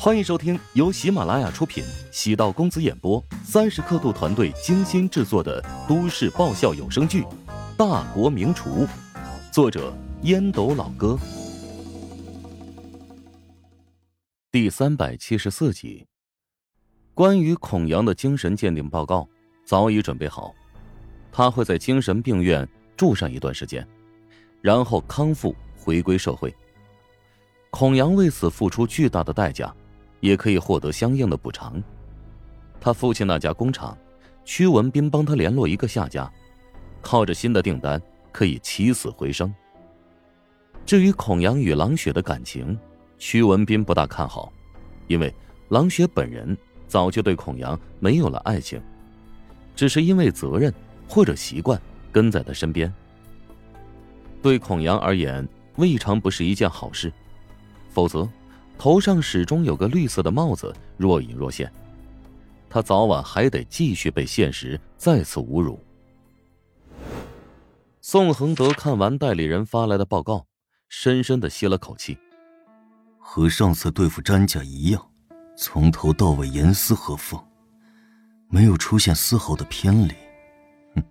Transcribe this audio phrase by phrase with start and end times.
[0.00, 7.22] 欢迎收听由喜马拉雅出品、喜道公子演播、三十刻度团队精心制作的都市爆笑有声剧
[7.76, 8.86] 《大国名厨》，
[9.52, 9.92] 作者
[10.22, 11.18] 烟斗老哥，
[14.52, 16.06] 第三百七十四集。
[17.12, 19.28] 关于孔阳的精神鉴定报告
[19.66, 20.54] 早已准备好，
[21.32, 23.84] 他会在精神病院住上一段时间，
[24.62, 26.54] 然后康复回归社会。
[27.70, 29.74] 孔阳为此付出巨大的代价。
[30.20, 31.82] 也可以获得相应的补偿。
[32.80, 33.96] 他父亲那家工厂，
[34.44, 36.30] 屈文斌帮他联络一个下家，
[37.02, 38.00] 靠着新的订单
[38.32, 39.52] 可以起死回生。
[40.86, 42.78] 至于孔阳与郎雪的感情，
[43.18, 44.52] 屈文斌不大看好，
[45.06, 45.34] 因为
[45.68, 48.80] 郎雪本人早就对孔阳没有了爱情，
[49.74, 50.72] 只是因为责任
[51.08, 51.80] 或者习惯
[52.10, 52.92] 跟在他身边。
[54.40, 55.46] 对孔阳而言，
[55.76, 57.12] 未尝不是一件好事，
[57.90, 58.26] 否则。
[58.78, 61.70] 头上始终有个绿色的帽子，若隐若现。
[62.70, 65.82] 他早晚还得继续被现实再次侮辱。
[68.00, 70.46] 宋恒德看完代理人发来的报告，
[70.88, 72.16] 深深的吸了口气。
[73.18, 75.10] 和上次对付詹家一样，
[75.56, 77.42] 从头到尾严丝合缝，
[78.48, 80.12] 没有出现丝毫的偏离。
[80.94, 81.02] 哼，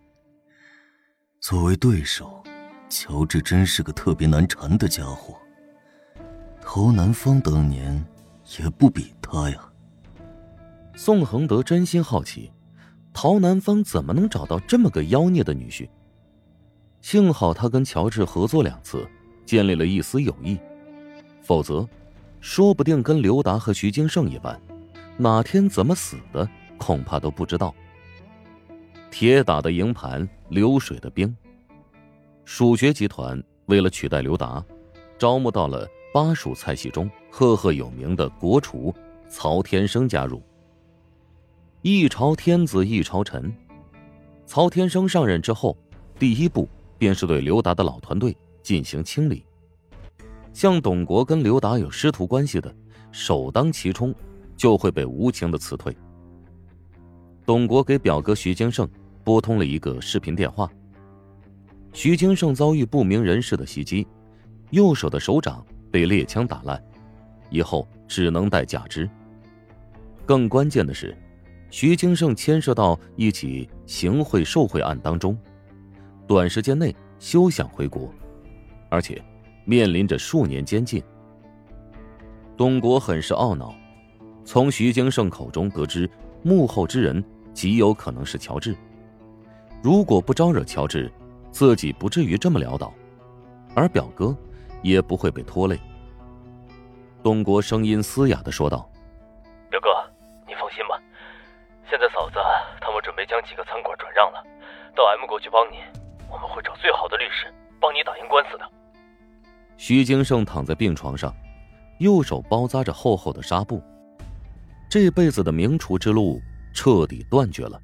[1.41, 2.43] 作为对手，
[2.89, 5.37] 乔治真是个特别难缠的家伙。
[6.69, 8.05] 陶南方当年
[8.59, 9.71] 也不比他呀。
[10.97, 12.51] 宋恒德真心好奇，
[13.13, 15.87] 陶南方怎么能找到这么个妖孽的女婿？
[16.99, 19.07] 幸好他跟乔治合作两次，
[19.45, 20.59] 建立了一丝友谊，
[21.41, 21.87] 否则，
[22.41, 24.59] 说不定跟刘达和徐金胜一般，
[25.15, 27.73] 哪天怎么死的恐怕都不知道。
[29.09, 31.33] 铁打的营盘流水的兵。
[32.43, 34.61] 蜀爵集团为了取代刘达，
[35.17, 35.87] 招募到了。
[36.17, 38.91] 巴蜀菜系中赫赫有名的国厨
[39.29, 40.41] 曹天生加入。
[41.83, 43.55] 一朝天子一朝臣，
[44.43, 45.77] 曹天生上任之后，
[46.17, 46.67] 第一步
[46.97, 49.45] 便是对刘达的老团队进行清理。
[50.53, 52.75] 像董国跟刘达有师徒关系的，
[53.11, 54.11] 首当其冲
[54.55, 55.95] 就会被无情的辞退。
[57.45, 58.89] 董国给表哥徐金胜
[59.23, 60.67] 拨通了一个视频电话。
[61.93, 64.07] 徐金胜遭遇不明人士的袭击，
[64.71, 65.63] 右手的手掌。
[65.97, 66.79] 被猎枪打烂，
[67.49, 69.09] 以后只能带假肢。
[70.27, 71.17] 更关键的是，
[71.71, 75.35] 徐金胜牵涉到一起行贿受贿案当中，
[76.27, 78.13] 短时间内休想回国，
[78.89, 79.19] 而且
[79.65, 81.01] 面临着数年监禁。
[82.55, 83.73] 董国很是懊恼，
[84.45, 86.07] 从徐金胜口中得知，
[86.43, 87.23] 幕后之人
[87.55, 88.75] 极有可能是乔治。
[89.81, 91.11] 如果不招惹乔治，
[91.49, 92.93] 自己不至于这么潦倒，
[93.73, 94.37] 而表哥。
[94.87, 95.77] 也不会被拖累。
[97.21, 98.89] 东国声音嘶哑的说道
[99.69, 99.89] ：“表哥，
[100.47, 100.97] 你放心吧，
[101.89, 102.35] 现在嫂子
[102.79, 104.41] 他们准备将几个餐馆转让了，
[104.95, 105.77] 到 M 国去帮你，
[106.31, 108.65] 我们会找最好的律师帮你打赢官司的。”
[109.75, 111.35] 徐金胜躺在病床上，
[111.99, 113.83] 右手包扎着厚厚的纱布，
[114.89, 116.41] 这辈子的名厨之路
[116.73, 117.79] 彻底断绝了。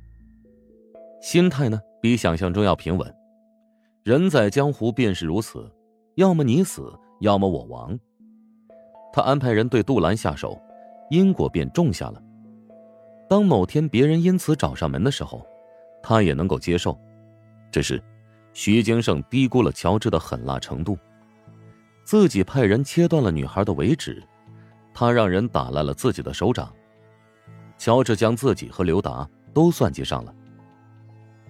[1.22, 3.13] 心态呢，比想象中要平稳。
[4.03, 5.69] 人在江湖便是如此。
[6.16, 7.97] 要么你死，要么我亡。
[9.12, 10.62] 他安排人对杜兰下手，
[11.09, 12.22] 因果便种下了。
[13.28, 15.46] 当某天别人因此找上门的时候，
[16.03, 17.00] 他也能够接受。
[17.72, 18.01] 只是，
[18.53, 20.97] 徐金胜低估了乔治的狠辣程度。
[22.03, 24.22] 自己派人切断了女孩的尾指，
[24.94, 26.72] 他让人打烂了自己的手掌。
[27.78, 30.35] 乔治将自己和刘达都算计上了。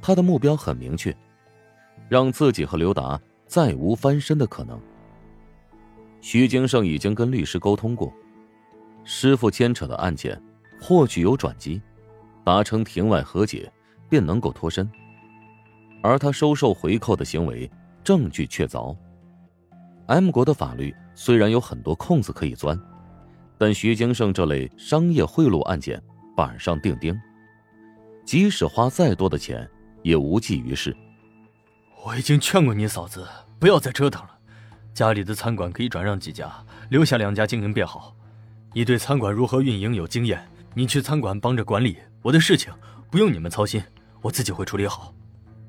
[0.01, 1.13] 他的目标很明确，
[2.07, 3.19] 让自己和刘达。
[3.53, 4.81] 再无翻身的可能。
[6.22, 8.12] 徐金胜已经跟律师沟通过，
[9.03, 10.41] 师傅牵扯的案件
[10.81, 11.80] 或许有转机，
[12.44, 13.72] 达成庭外和解
[14.09, 14.90] 便能够脱身。
[16.02, 17.69] 而他收受回扣的行为
[18.03, 18.97] 证据确凿。
[20.08, 22.75] M 国的法律虽然有很多空子可以钻，
[23.60, 26.01] 但徐金胜这类商业贿赂案件
[26.36, 27.16] 板上钉钉，
[28.25, 29.69] 即使花再多的钱
[30.01, 30.98] 也无济于事。
[32.06, 33.26] 我已经劝过你嫂子
[33.58, 34.38] 不要再折腾了，
[34.94, 36.52] 家里的餐馆可以转让几家，
[36.90, 38.14] 留下两家经营便好。
[38.74, 42.74] 你对餐馆如何运营有经验，你去餐馆帮着管理，我的事情
[43.10, 43.82] 不用你们操心，
[44.22, 45.14] 我自己会处理好。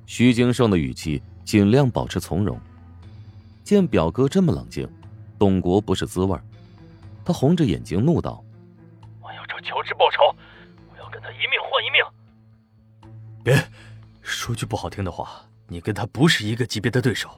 [0.07, 2.59] 徐金胜的语气尽量保持从容。
[3.63, 4.89] 见表哥这么冷静，
[5.39, 6.37] 董国不是滋味
[7.25, 8.45] 他红着眼睛怒道
[9.23, 10.35] ：“我要找乔治报仇，
[10.91, 12.03] 我要跟他一命换一命。”
[13.45, 13.57] 别，
[14.21, 15.41] 说句不好听的话。
[15.75, 17.29] 你跟他不是一个级别的对手，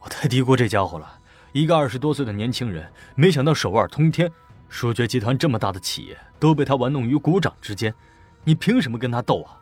[0.00, 1.18] 我太低估这家伙了。
[1.52, 4.30] 一个二十多岁的年轻人，没想到手腕通天，
[4.68, 7.94] 蜀爵集团这么大的企业都被他玩弄于股掌之间，
[8.44, 9.56] 你凭什么跟他斗啊？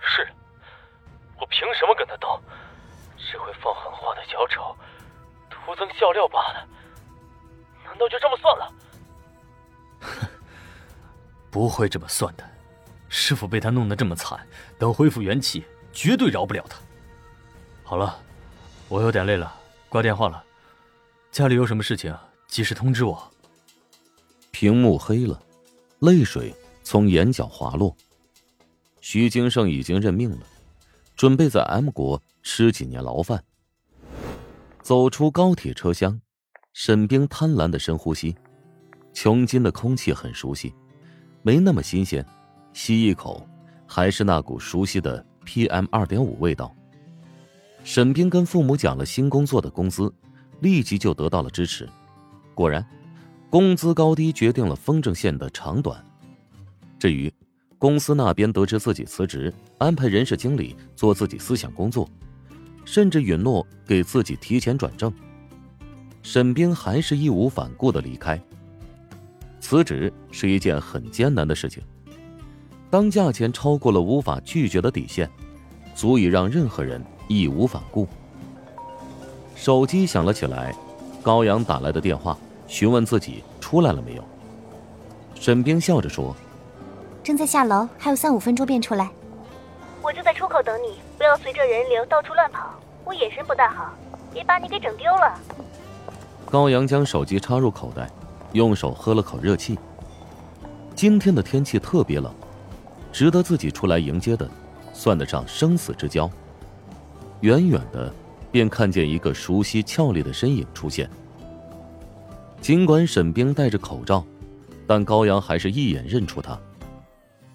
[0.00, 0.26] 是，
[1.38, 2.42] 我凭什么跟他斗？
[3.16, 4.76] 只会放狠话的小丑，
[5.48, 6.68] 徒增笑料罢了。
[7.84, 8.72] 难道就这么算了？
[10.00, 10.26] 哼，
[11.48, 12.42] 不会这么算的。
[13.08, 14.44] 师傅被他弄得这么惨，
[14.80, 15.64] 等恢复元气，
[15.96, 16.78] 绝对饶不了他。
[17.82, 18.20] 好了，
[18.86, 19.52] 我有点累了，
[19.88, 20.44] 挂电话了。
[21.32, 22.14] 家里有什么事情，
[22.46, 23.32] 及时通知我。
[24.50, 25.42] 屏幕黑了，
[26.00, 27.96] 泪水从眼角滑落。
[29.00, 30.46] 徐金胜已经认命了，
[31.16, 33.42] 准备在 M 国吃几年牢饭。
[34.82, 36.20] 走出高铁车厢，
[36.74, 38.36] 沈冰贪婪的深呼吸，
[39.14, 40.74] 琼金的空气很熟悉，
[41.40, 42.24] 没那么新鲜。
[42.74, 43.48] 吸一口，
[43.86, 46.74] 还是那股熟悉的 PM 二点五味道。
[47.84, 50.12] 沈冰跟父母讲了新工作的工资，
[50.60, 51.88] 立即就得到了支持。
[52.52, 52.84] 果然，
[53.48, 56.04] 工资高低决定了风筝线的长短。
[56.98, 57.32] 至于
[57.78, 62.08] 公司那边得知自己辞职，安排人事经理做自己思想工作，
[62.84, 65.12] 甚至允诺给自己提前转正，
[66.22, 68.40] 沈冰还是义无反顾的离开。
[69.60, 71.82] 辞职是一件很艰难的事情。
[72.90, 75.28] 当价钱超过了无法拒绝的底线，
[75.94, 78.06] 足以让任何人义无反顾。
[79.56, 80.74] 手机响了起来，
[81.22, 82.38] 高阳打来的电话，
[82.68, 84.24] 询问自己出来了没有。
[85.34, 86.34] 沈冰笑着说
[87.24, 89.10] ：“正在下楼，还有三五分钟便出来。
[90.00, 92.70] 我就在出口等你，不要随着人流到处乱跑。
[93.04, 93.92] 我眼神不大好，
[94.32, 95.38] 别把你给整丢了。”
[96.48, 98.08] 高阳将手机插入口袋，
[98.52, 99.76] 用手喝了口热气。
[100.94, 102.32] 今天的天气特别冷。
[103.16, 104.46] 值得自己出来迎接的，
[104.92, 106.30] 算得上生死之交。
[107.40, 108.12] 远远的，
[108.52, 111.08] 便看见一个熟悉俏丽的身影出现。
[112.60, 114.22] 尽管沈冰戴着口罩，
[114.86, 116.60] 但高阳还是一眼认出他。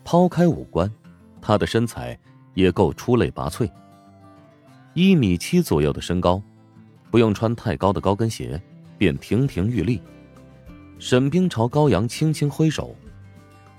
[0.03, 0.91] 抛开五官，
[1.39, 2.17] 他的身材
[2.55, 3.69] 也够出类拔萃。
[4.95, 6.41] 一米七左右的身高，
[7.11, 8.59] 不用穿太高的高跟鞋，
[8.97, 10.01] 便亭亭玉立。
[10.97, 12.95] 沈冰朝高阳轻轻挥手，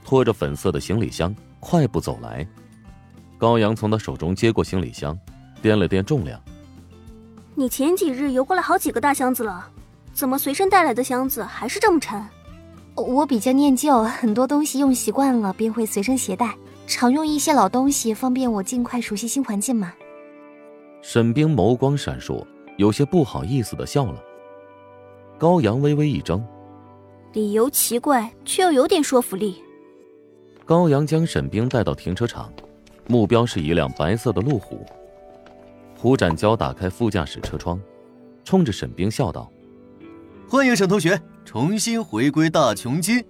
[0.05, 1.35] 拖着粉色的行李箱。
[1.62, 2.44] 快步走来，
[3.38, 5.17] 高阳从他手中接过行李箱，
[5.62, 6.38] 掂了掂重量。
[7.55, 9.70] 你前几日邮过来好几个大箱子了，
[10.12, 12.20] 怎么随身带来的箱子还是这么沉？
[12.97, 16.53] 我比较念旧，很多东西用习惯了便会随身携带，
[16.88, 19.93] 常用一些老东西，方便我尽快熟悉新环境嘛。
[21.00, 22.44] 沈冰眸光闪烁，
[22.76, 24.20] 有些不好意思的笑了。
[25.38, 26.43] 高阳微微一怔，
[27.32, 29.62] 理由奇怪，却又有点说服力。
[30.64, 32.53] 高阳将沈冰带到停车场，
[33.09, 34.87] 目标是一辆白色的路虎。
[35.99, 37.81] 胡展娇打开副驾驶车窗，
[38.44, 39.50] 冲着沈冰笑道
[40.49, 43.25] ：“欢迎沈同学重新回归大琼金。”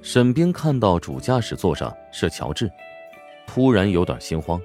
[0.00, 2.70] 沈冰看到主驾驶座上是乔治，
[3.46, 4.58] 突然有点心慌，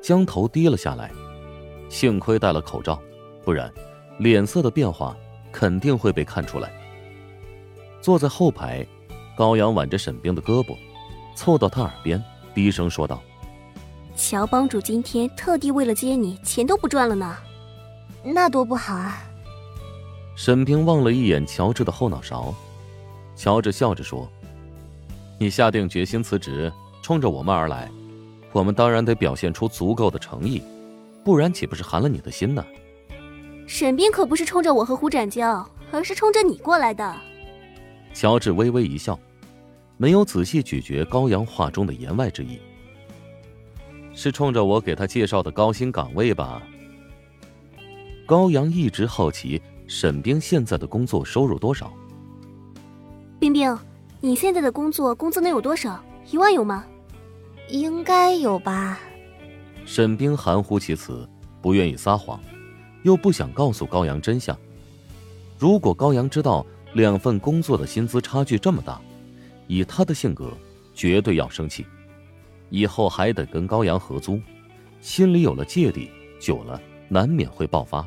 [0.00, 1.10] 将头低了下来。
[1.90, 2.98] 幸亏戴了口罩，
[3.44, 3.70] 不然
[4.18, 5.14] 脸色的变化
[5.52, 6.72] 肯定会被看出来。
[8.00, 8.84] 坐在后排，
[9.36, 10.74] 高阳挽着沈冰的胳膊。
[11.34, 12.22] 凑到他耳边，
[12.54, 13.22] 低声说道
[14.16, 17.36] ：“乔帮主今天特地为了接你，钱都不赚了呢。
[18.22, 19.22] 那多不好啊！”
[20.36, 22.54] 沈平望了一眼乔治的后脑勺，
[23.36, 24.28] 乔治笑着说
[25.38, 26.72] ：“你下定决心辞职，
[27.02, 27.90] 冲着我们而来，
[28.52, 30.62] 我们当然得表现出足够的诚意，
[31.24, 32.64] 不然岂不是寒了你的心呢？”
[33.66, 37.16] 沈冰可不是冲着我和胡展娇，而是冲着你过来的。
[38.12, 39.18] 乔治微微一笑。
[39.96, 42.58] 没有仔细咀嚼高阳话中的言外之意，
[44.12, 46.62] 是冲着我给他介绍的高薪岗位吧？
[48.26, 51.92] 高阳一直好奇沈冰现在的工作收入多少。
[53.38, 53.78] 冰冰，
[54.20, 56.02] 你现在的工作工资能有多少？
[56.30, 56.84] 一万有吗？
[57.68, 58.98] 应该有吧。
[59.84, 61.28] 沈冰含糊其辞，
[61.60, 62.40] 不愿意撒谎，
[63.02, 64.58] 又不想告诉高阳真相。
[65.58, 69.00] 如果高阳知道两份工作的薪资差距这么大，
[69.66, 70.52] 以他的性格，
[70.94, 71.84] 绝对要生气，
[72.70, 74.40] 以后还得跟高阳合租，
[75.00, 78.06] 心里有了芥蒂，久了难免会爆发。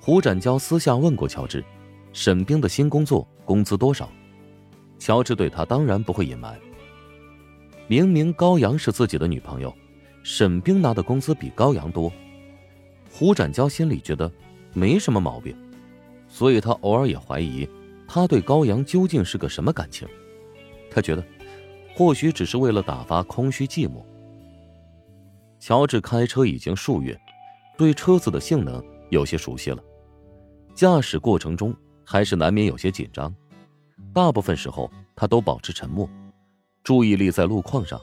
[0.00, 1.64] 胡展娇私下问过乔治，
[2.12, 4.10] 沈冰的新工作工资多少？
[4.98, 6.58] 乔治对他当然不会隐瞒。
[7.86, 9.74] 明明高阳是自己的女朋友，
[10.22, 12.12] 沈冰拿的工资比高阳多，
[13.10, 14.30] 胡展娇心里觉得
[14.72, 15.56] 没什么毛病，
[16.28, 17.68] 所以他偶尔也怀疑。
[18.14, 20.06] 他对高阳究竟是个什么感情？
[20.88, 21.24] 他觉得，
[21.96, 24.04] 或许只是为了打发空虚寂寞。
[25.58, 27.20] 乔治开车已经数月，
[27.76, 28.80] 对车子的性能
[29.10, 29.82] 有些熟悉了。
[30.76, 33.34] 驾驶过程中，还是难免有些紧张。
[34.12, 36.08] 大部分时候，他都保持沉默，
[36.84, 38.00] 注意力在路况上。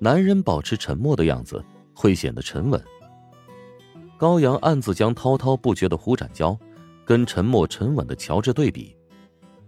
[0.00, 1.64] 男人保持沉默的样子
[1.94, 2.84] 会显得沉稳。
[4.18, 6.58] 高阳暗自将滔滔不绝的胡展娇
[7.04, 8.96] 跟沉默沉稳的乔治对比，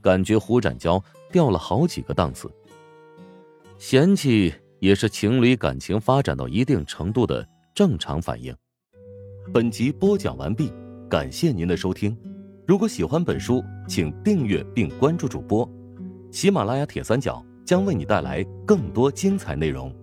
[0.01, 2.51] 感觉胡展娇掉了好几个档次。
[3.79, 8.55] 嫌弃也是情侣感情发展到一定程度的正常反应。
[9.53, 10.73] 本集播讲完毕，
[11.09, 12.17] 感谢您的收听。
[12.67, 15.69] 如果喜欢本书，请订阅并关注主播。
[16.33, 19.95] 喜马拉雅铁三角将为你带来更多精彩内容。